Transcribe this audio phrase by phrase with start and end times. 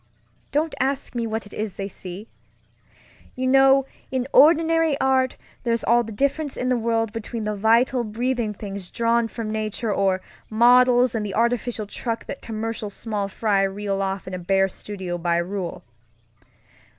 [0.51, 2.27] Don't ask me what it is they see.
[3.35, 8.03] You know, in ordinary art, there's all the difference in the world between the vital,
[8.03, 10.19] breathing things drawn from nature or
[10.49, 15.19] models and the artificial truck that commercial small fry reel off in a bare studio
[15.19, 15.83] by rule.